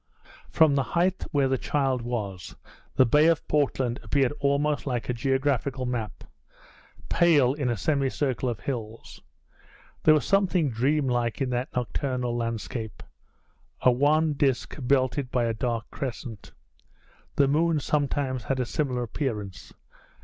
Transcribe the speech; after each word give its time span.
From 0.49 0.73
the 0.73 0.81
height 0.97 1.25
where 1.29 1.47
the 1.47 1.59
child 1.59 2.01
was 2.01 2.55
the 2.95 3.05
bay 3.05 3.27
of 3.27 3.47
Portland 3.47 3.99
appeared 4.01 4.31
almost 4.39 4.87
like 4.87 5.07
a 5.09 5.13
geographical 5.13 5.85
map, 5.85 6.23
pale, 7.07 7.53
in 7.53 7.69
a 7.69 7.77
semicircle 7.77 8.49
of 8.49 8.61
hills. 8.61 9.21
There 10.01 10.15
was 10.15 10.25
something 10.25 10.71
dreamlike 10.71 11.39
in 11.39 11.51
that 11.51 11.71
nocturnal 11.75 12.35
landscape 12.35 13.03
a 13.81 13.91
wan 13.91 14.33
disc 14.33 14.75
belted 14.81 15.29
by 15.29 15.45
a 15.45 15.53
dark 15.53 15.85
crescent. 15.91 16.51
The 17.35 17.47
moon 17.47 17.79
sometimes 17.79 18.45
has 18.45 18.59
a 18.59 18.65
similar 18.65 19.03
appearance. 19.03 19.71